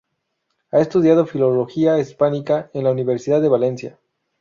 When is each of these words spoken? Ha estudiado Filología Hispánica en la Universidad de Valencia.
Ha 0.71 0.79
estudiado 0.81 1.27
Filología 1.27 1.99
Hispánica 1.99 2.71
en 2.73 2.85
la 2.85 2.91
Universidad 2.91 3.39
de 3.39 3.49
Valencia. 3.49 3.99